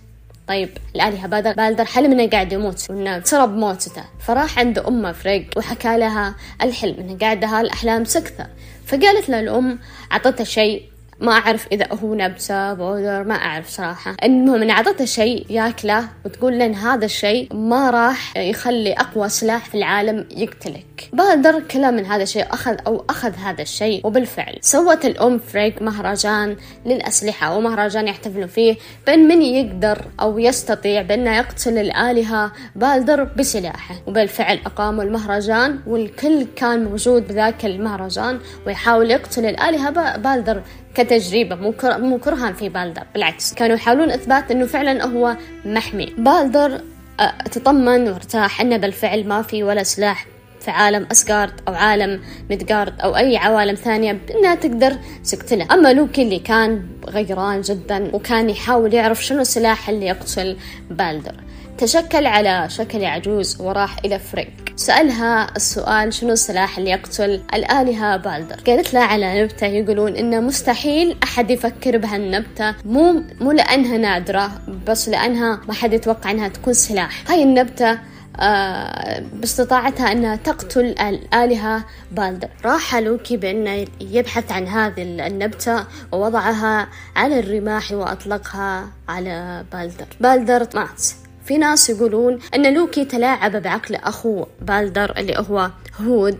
طيب 0.48 0.68
الآلهة 0.94 1.26
بالدر 1.26 1.52
بالدر 1.52 1.84
حلم 1.84 2.12
إنه 2.12 2.30
قاعد 2.30 2.52
يموت 2.52 2.86
وإنه 2.90 3.20
قرب 3.24 3.56
موتته. 3.56 4.04
فراح 4.26 4.58
عند 4.58 4.78
أمه 4.78 5.12
فريك 5.12 5.46
وحكى 5.56 5.98
لها 5.98 6.34
الحلم 6.62 6.94
إنه 7.00 7.18
قاعد 7.20 7.44
هالأحلام 7.44 8.04
سكتة. 8.04 8.46
فقالت 8.88 9.28
له 9.28 9.40
الأم 9.40 9.78
أعطته 10.12 10.44
شيء. 10.44 10.82
ما 11.20 11.32
أعرف 11.32 11.66
إذا 11.72 11.88
هو 12.02 12.14
نبتة 12.14 12.74
بودر 12.74 13.24
ما 13.24 13.34
أعرف 13.34 13.68
صراحة. 13.68 14.16
المهم 14.24 14.62
إن 14.62 14.70
أعطته 14.70 15.04
شيء 15.04 15.46
ياكله 15.50 16.08
وتقول 16.24 16.58
إن 16.58 16.74
هذا 16.74 17.04
الشيء 17.04 17.54
ما 17.54 17.90
راح 17.90 18.36
يخلي 18.36 18.92
أقوى 18.92 19.28
سلاح 19.28 19.64
في 19.64 19.74
العالم 19.74 20.26
يقتلك. 20.36 21.10
بالدر 21.12 21.60
كلا 21.60 21.94
من 21.94 22.06
هذا 22.06 22.22
الشيء 22.22 22.46
أخذ 22.50 22.76
أو 22.86 23.04
أخذ 23.10 23.34
هذا 23.34 23.62
الشيء 23.62 24.06
وبالفعل 24.06 24.58
سوت 24.60 25.04
الأم 25.04 25.38
فريك 25.38 25.82
مهرجان 25.82 26.56
للأسلحة 26.86 27.56
ومهرجان 27.56 28.08
يحتفلوا 28.08 28.46
فيه. 28.46 28.76
بأن 29.06 29.28
من 29.28 29.42
يقدر 29.42 30.04
أو 30.20 30.38
يستطيع 30.38 31.02
بأنه 31.02 31.36
يقتل 31.36 31.78
الآلهة 31.78 32.52
بالدر 32.76 33.24
بسلاحه 33.24 33.94
وبالفعل 34.06 34.58
أقاموا 34.66 35.04
المهرجان 35.04 35.80
والكل 35.86 36.46
كان 36.56 36.84
موجود 36.84 37.28
بذاك 37.28 37.64
المهرجان 37.64 38.38
ويحاول 38.66 39.10
يقتل 39.10 39.46
الآلهة. 39.46 40.16
بالدر 40.16 40.62
كتجربة 40.98 41.56
مو 41.56 41.74
مو 41.82 42.18
كرها 42.18 42.52
في 42.52 42.68
بالدر. 42.68 43.02
بالعكس 43.14 43.54
كانوا 43.54 43.76
يحاولون 43.76 44.10
إثبات 44.10 44.50
إنه 44.50 44.66
فعلا 44.66 45.04
هو 45.04 45.36
محمي. 45.64 46.14
بالدر 46.18 46.80
آه، 47.20 47.32
تطمن 47.52 48.08
وارتاح 48.08 48.60
إنه 48.60 48.76
بالفعل 48.76 49.28
ما 49.28 49.42
في 49.42 49.62
ولا 49.62 49.82
سلاح 49.82 50.26
في 50.60 50.70
عالم 50.70 51.06
أسجارد 51.12 51.52
أو 51.68 51.74
عالم 51.74 52.20
ميدجارد 52.50 53.00
أو 53.00 53.16
أي 53.16 53.36
عوالم 53.36 53.74
ثانية 53.74 54.12
بأنها 54.12 54.54
تقدر 54.54 54.96
تقتله. 55.30 55.66
أما 55.74 55.92
لوكي 55.92 56.22
اللي 56.22 56.38
كان 56.38 56.86
غيران 57.08 57.60
جدا 57.60 58.14
وكان 58.14 58.50
يحاول 58.50 58.94
يعرف 58.94 59.24
شنو 59.24 59.40
السلاح 59.40 59.88
اللي 59.88 60.06
يقتل 60.06 60.56
بالدر. 60.90 61.34
تشكل 61.78 62.26
على 62.26 62.68
شكل 62.68 63.04
عجوز 63.04 63.60
وراح 63.60 63.96
إلى 64.04 64.18
فريك 64.18 64.67
سألها 64.78 65.56
السؤال 65.56 66.14
شنو 66.14 66.32
السلاح 66.32 66.78
اللي 66.78 66.90
يقتل 66.90 67.42
الآلهة 67.54 68.16
بالدر؟ 68.16 68.56
قالت 68.66 68.94
له 68.94 69.00
على 69.00 69.42
نبتة. 69.42 69.66
يقولون 69.66 70.16
إنه 70.16 70.40
مستحيل 70.40 71.16
أحد 71.22 71.50
يفكر 71.50 71.98
بهالنبتة. 71.98 72.74
مو 72.84 73.22
مو 73.40 73.52
لأنها 73.52 73.98
نادرة 73.98 74.50
بس 74.86 75.08
لأنها 75.08 75.60
ما 75.68 75.74
حد 75.74 75.92
يتوقع 75.92 76.30
إنها 76.30 76.48
تكون 76.48 76.72
سلاح. 76.72 77.30
هاي 77.30 77.42
النبتة 77.42 77.98
آه 78.40 79.22
باستطاعتها 79.32 80.12
أنها 80.12 80.36
تقتل 80.36 80.80
الآلهة 80.80 81.84
بالدر. 82.12 82.48
راح 82.64 82.96
لوكي 82.96 83.36
بأنه 83.36 83.86
يبحث 84.00 84.52
عن 84.52 84.66
هذه 84.66 85.02
النبتة 85.02 85.84
ووضعها 86.12 86.88
على 87.16 87.38
الرماح 87.38 87.92
وأطلقها 87.92 88.88
على 89.08 89.64
بالدر. 89.72 90.06
بالدر 90.20 90.66
مات 90.74 91.02
في 91.48 91.58
ناس 91.58 91.90
يقولون 91.90 92.38
أن 92.54 92.74
لوكي 92.74 93.04
تلاعب 93.04 93.62
بعقل 93.62 93.94
أخوه 93.94 94.46
بالدر 94.60 95.18
اللي 95.18 95.34
هو 95.50 95.70
هود. 96.00 96.38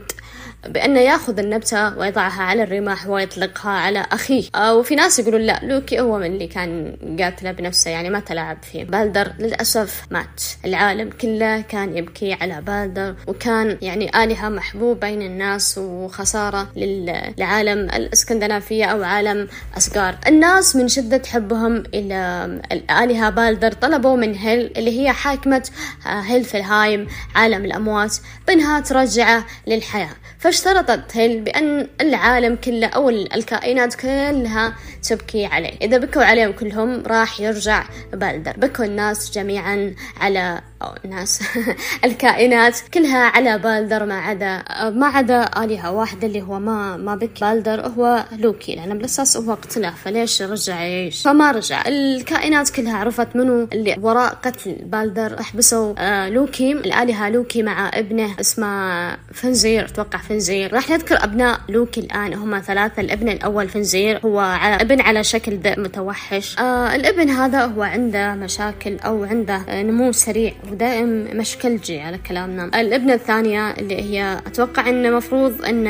بأنه 0.67 1.01
يأخذ 1.01 1.39
النبتة 1.39 1.99
ويضعها 1.99 2.43
على 2.43 2.63
الرماح 2.63 3.09
ويطلقها 3.09 3.71
على 3.71 4.07
أخيه. 4.13 4.45
وفي 4.73 4.95
ناس 4.95 5.19
يقولون 5.19 5.41
لا 5.41 5.61
لوكي 5.63 6.01
هو 6.01 6.19
من 6.19 6.27
اللي 6.27 6.47
كان 6.47 6.97
قاتله 7.21 7.53
بنفسه 7.53 7.91
يعني 7.91 8.11
ما 8.11 8.21
تلاعب 8.21 8.59
فيه. 8.63 8.85
بالدر 8.85 9.33
للأسف 9.39 10.03
مات. 10.11 10.43
العالم 10.65 11.11
كله 11.11 11.61
كان 11.61 11.97
يبكي 11.97 12.33
على 12.33 12.61
بالدر 12.61 13.15
وكان 13.27 13.79
يعني 13.83 14.25
آلهة 14.25 14.49
محبوب 14.49 15.01
بين 15.01 15.23
الناس 15.23 15.79
وخسارة 15.79 16.69
للعالم 16.77 17.79
الإسكندنافية 17.79 18.85
أو 18.85 19.03
عالم 19.03 19.49
أسقار 19.77 20.19
الناس 20.27 20.77
من 20.77 20.89
شدة 20.89 21.23
حبهم 21.27 21.83
إلى 21.95 22.45
الآلهة 22.73 23.31
بالدر 23.31 23.73
طلبوا 23.73 24.17
من 24.17 24.35
هيل 24.35 24.73
اللي 24.77 25.01
هي 25.01 25.13
حاكمة 25.13 25.63
هيلفلهايم 26.05 27.07
عالم 27.35 27.65
الأموات 27.65 28.17
بأنها 28.47 28.81
ترجعه 28.81 29.45
للحياة. 29.67 30.11
فاشترطت 30.49 31.17
هيل 31.17 31.41
بأن 31.41 31.87
العالم 32.01 32.57
كله 32.57 32.87
أو 32.87 33.09
الكائنات 33.11 33.95
كلها 33.95 34.75
تبكي 35.03 35.47
عليه. 35.47 35.79
إذا 35.83 35.99
بكوا 35.99 36.25
عليهم 36.25 36.53
كلهم 36.53 37.03
راح 37.07 37.41
يرجع 37.41 37.85
بالدر 38.13 38.53
بكوا 38.57 38.85
الناس 38.85 39.31
جميعا 39.31 39.95
على 40.21 40.61
أو 40.83 40.95
الناس 41.05 41.43
الكائنات 42.05 42.81
كلها 42.95 43.19
على 43.19 43.59
بالدر 43.59 44.07
ما 44.07 44.19
عدا 44.19 44.63
ما 44.91 45.07
عدا 45.07 45.51
آلهة 45.65 45.93
واحدة 45.93 46.27
اللي 46.27 46.43
هو 46.43 46.59
ما 46.59 46.97
ما 46.97 47.15
بكى 47.15 47.41
بالدر 47.41 47.81
هو 47.81 48.25
لوكي 48.39 48.77
لأنه 48.77 48.95
بالأساس 48.95 49.37
هو 49.37 49.55
قتله 49.55 49.91
فليش 49.91 50.43
رجع 50.43 50.81
يعيش؟ 50.81 51.23
فما 51.23 51.51
رجع. 51.51 51.89
الكائنات 51.89 52.71
كلها 52.71 52.97
عرفت 52.97 53.37
منو 53.37 53.69
اللي 53.73 53.97
وراء 54.01 54.35
قتل 54.35 54.77
بالدر 54.83 55.43
حبسوا 55.43 55.95
آه 55.99 56.29
لوكي 56.29 56.73
الآلهة 56.73 57.31
لوكي 57.31 57.63
مع 57.63 57.91
ابنه 57.95 58.41
اسمه 58.41 59.17
فنرير 59.33 59.85
أتوقع 59.85 60.19
فنرير. 60.19 60.75
راح 60.75 60.91
نذكر 60.91 61.25
أبناء 61.25 61.61
لوكي 61.69 62.01
الآن 62.01 62.35
هم 62.35 62.59
ثلاثة. 62.59 63.01
الابن 63.01 63.29
الأول 63.29 63.69
فنرير 63.69 64.21
هو 64.25 64.39
على 64.39 64.83
ابن 64.89 65.01
على 65.01 65.25
شكل 65.25 65.57
ذئب 65.57 65.79
متوحش. 65.79 66.59
آه 66.59 66.95
الابن 66.95 67.31
هذا 67.31 67.65
هو 67.65 67.83
عنده 67.83 68.35
مشاكل 68.35 68.99
أو 68.99 69.25
عنده 69.25 69.83
نمو 69.83 70.13
سريع 70.13 70.53
ودائم 70.73 71.29
مشكلجي 71.35 72.01
على 72.01 72.19
كلامنا. 72.19 72.81
الابنة 72.81 73.15
الثانية 73.15 73.71
اللي 73.71 74.03
هي 74.03 74.41
أتوقع 74.47 74.89
أنه 74.89 75.11
مفروض 75.11 75.65
أن 75.65 75.85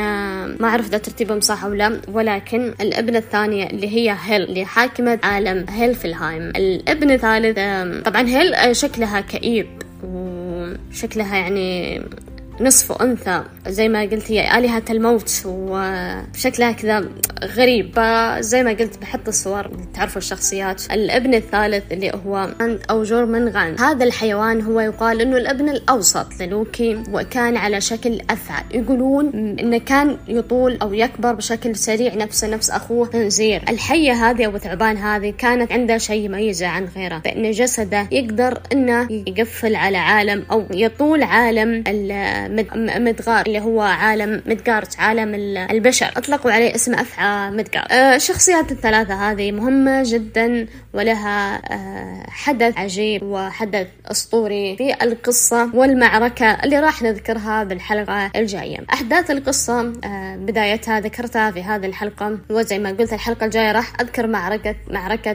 ما 0.59 0.67
أعرف 0.67 0.87
إذا 0.87 0.97
ترتيبهم 0.97 1.39
صح 1.39 1.63
أو 1.63 1.73
لا 1.73 2.01
ولكن 2.13 2.73
الابنة 2.81 3.17
الثانية 3.17 3.65
اللي 3.69 3.87
هي 3.87 4.15
هيل 4.25 4.41
اللي 4.41 4.65
حاكمة 4.65 5.19
عالم 5.23 5.65
هيلفلهايم. 5.69 6.41
الابن 6.55 7.11
الثالث 7.11 7.59
طبعا 8.05 8.27
هيل 8.27 8.75
شكلها 8.75 9.21
كئيب 9.21 9.67
وشكلها 10.03 11.37
يعني 11.37 12.01
نصف 12.61 13.01
أنثى. 13.01 13.43
زي 13.67 13.89
ما 13.89 14.01
قلت 14.01 14.31
هي 14.31 14.57
آلهة 14.57 14.83
الموت 14.89 15.41
وشكلها 15.45 16.71
كذا 16.71 17.09
غريب. 17.43 17.99
زي 18.39 18.63
ما 18.63 18.71
قلت 18.71 18.97
بحط 18.97 19.27
الصور 19.27 19.71
تعرفوا 19.93 20.17
الشخصيات. 20.17 20.83
الابن 20.91 21.33
الثالث 21.33 21.83
اللي 21.91 22.11
هو 22.25 22.49
أو 22.89 23.03
جورمنغان 23.03 23.79
هذا 23.79 24.03
الحيوان 24.03 24.61
هو 24.61 24.79
يقال 24.79 25.21
أنه 25.21 25.37
الابن 25.37 25.69
الأوسط 25.69 26.27
للوكي 26.39 27.03
وكان 27.11 27.57
على 27.57 27.81
شكل 27.81 28.21
أفعى 28.29 28.63
يقولون 28.73 29.25
أنه 29.59 29.77
كان 29.77 30.17
يطول 30.27 30.77
أو 30.81 30.93
يكبر 30.93 31.33
بشكل 31.33 31.75
سريع 31.75 32.15
نفسه 32.15 32.47
نفس 32.47 32.69
أخوه 32.69 33.09
خنزير 33.13 33.63
الحية 33.69 34.11
هذه 34.11 34.45
أو 34.45 34.55
الثعبان 34.55 34.97
هذه 34.97 35.33
كانت 35.37 35.71
عندها 35.71 35.97
شيء 35.97 36.25
يميزه 36.25 36.67
عن 36.67 36.85
غيره. 36.95 37.17
بأن 37.17 37.51
جسده 37.51 38.07
يقدر 38.11 38.61
أنه 38.71 39.07
يقفل 39.11 39.75
على 39.75 39.97
عالم 39.97 40.45
أو 40.51 40.65
يطول 40.71 41.23
عالم 41.23 41.83
مدغار 42.75 43.45
اللي 43.45 43.59
هو 43.59 43.81
عالم 43.81 44.41
مدغارت 44.45 44.99
عالم 44.99 45.35
البشر. 45.71 46.11
أطلقوا 46.17 46.51
عليه 46.51 46.75
اسم 46.75 46.93
أفعى 46.93 47.51
مدغار. 47.51 47.85
الشخصيات 47.91 48.71
الثلاثة 48.71 49.31
هذه 49.31 49.51
مهمة 49.51 50.03
جدا 50.05 50.67
ولها 50.93 51.61
آه، 51.73 52.25
حدث 52.29 52.77
عجيب 52.77 53.23
وحدث 53.23 53.87
أسطوري 54.11 54.75
في 54.77 55.03
القصة 55.03 55.75
والمعركة 55.75 56.45
اللي 56.45 56.79
راح 56.79 57.01
نذكرها 57.01 57.63
بالحلقة 57.63 58.31
الجاية. 58.35 58.77
أحداث 58.93 59.31
القصة 59.31 59.93
آه، 60.03 60.35
بدايتها 60.35 60.99
ذكرتها 60.99 61.51
في 61.51 61.63
هذه 61.63 61.85
الحلقة 61.85 62.37
وزي 62.49 62.79
ما 62.79 62.89
قلت 62.89 63.13
الحلقة 63.13 63.45
الجاية 63.45 63.71
راح 63.71 63.93
أذكر 64.01 64.27
معركة 64.27 64.75
معركة 64.91 65.31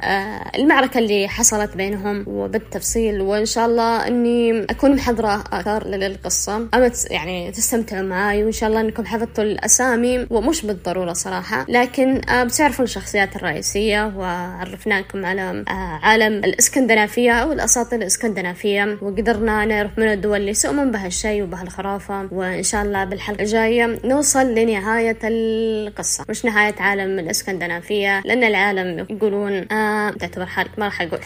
المعركة 0.55 0.99
اللي 0.99 1.29
حصلت 1.29 1.77
بينهم 1.77 2.25
وبالتفصيل 2.27 3.21
وإن 3.21 3.47
شاء 3.47 3.67
الله 3.67 4.07
أني 4.07 4.63
أكون 4.71 4.95
محضرة 4.97 5.45
أكثر 5.53 5.87
للقصة. 5.87 6.57
أمت 6.75 7.04
يعني 7.11 7.53
تستمتعوا 7.53 8.03
معاي 8.03 8.45
وإن 8.45 8.53
شاء 8.53 8.69
الله 8.69 8.81
أنكم 8.81 9.07
حفظتوا 9.07 9.45
الأسامي 9.45 10.27
ومش 10.31 10.67
بالضرورة 10.67 11.13
صراحة. 11.13 11.67
لكن 11.69 12.21
آه، 12.29 12.45
بتعرفوا 12.45 12.85
الشخصيات 12.85 13.37
الرئيسية 13.37 14.13
وعرفناكم 14.17 15.27
على 15.27 15.65
آه، 15.69 16.01
عالم 16.03 16.45
الإسكندنافية 16.45 17.33
أو 17.33 17.53
الأساطير 17.53 17.99
الإسكندنافية. 17.99 18.99
وقدرنا 19.03 19.65
نعرف 19.65 19.99
من 19.99 20.13
الدول 20.13 20.37
اللي 20.37 20.51
يسؤمن 20.51 20.91
بهالشيء 20.91 21.43
وبهالخرافة. 21.43 22.29
وإن 22.33 22.63
شاء 22.63 22.83
الله 22.83 23.05
بالحلقة 23.05 23.43
الجاية 23.43 24.01
نوصل 24.05 24.55
لنهاية 24.55 25.19
القصة 25.25 26.25
مش 26.29 26.45
نهاية 26.45 26.75
عالم 26.79 27.19
الإسكندنافية 27.19 28.21
لأن 28.25 28.45
العالم 28.45 29.07
يقولون 29.11 29.73
آه 29.73 30.11
تعتبر 30.11 30.47
حرق 30.47 30.71
ما 30.79 30.85
راح 30.85 31.03
أقول. 31.03 31.21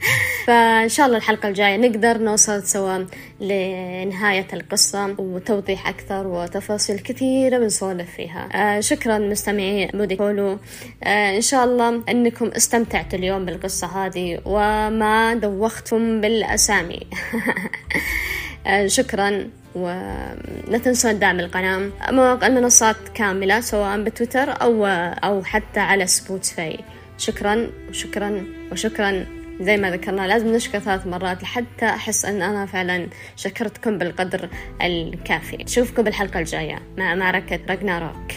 فإن 0.46 0.88
شاء 0.88 1.06
الله 1.06 1.16
الحلقة 1.16 1.48
الجاية 1.48 1.76
نقدر 1.76 2.18
نوصل 2.18 2.62
سوا. 2.62 3.06
لنهاية 3.40 4.46
القصة 4.52 5.14
وتوضيح 5.18 5.88
أكثر 5.88 6.26
وتفاصيل 6.26 6.98
كثيرة 6.98 7.58
بنسولف 7.58 8.10
فيها. 8.10 8.48
آه 8.54 8.80
شكرا 8.80 9.18
مستمعي 9.18 9.90
مودي 9.94 10.16
كولو. 10.16 10.58
آه 11.04 11.36
إن 11.36 11.40
شاء 11.40 11.64
الله 11.64 12.02
أنكم 12.08 12.46
استمتعتوا 12.46 13.18
اليوم 13.18 13.44
بالقصة 13.44 13.86
هذه 13.86 14.40
وما 14.44 15.34
دوختم 15.34 16.20
بالأسامي. 16.20 17.00
آه 18.66 18.86
شكرا 18.86 19.48
ولا 19.74 20.78
تنسون 20.84 21.18
دعم 21.18 21.40
القناة. 21.40 21.90
مواقع 22.10 22.46
المنصات 22.46 22.96
كاملة 23.14 23.60
سواء 23.60 24.02
بتويتر 24.02 24.62
أو 24.62 24.86
أو 25.24 25.44
حتى 25.44 25.80
على 25.80 26.06
سبوتفاي 26.06 26.78
شكرا 27.18 27.70
وشكرا 27.90 28.44
وشكرا. 28.72 29.39
زي 29.60 29.76
ما 29.76 29.90
ذكرنا 29.90 30.26
لازم 30.26 30.54
نشكر 30.54 30.78
ثلاث 30.78 31.06
مرات 31.06 31.42
لحتى 31.42 31.86
أحس 31.86 32.24
أن 32.24 32.42
أنا 32.42 32.66
فعلا 32.66 33.08
شكرتكم 33.36 33.98
بالقدر 33.98 34.48
الكافي. 34.82 35.56
نشوفكم 35.56 36.02
بالحلقة 36.02 36.40
الجاية. 36.40 36.78
مع 36.98 37.14
معركة 37.14 37.60
راجناروك. 37.68 38.32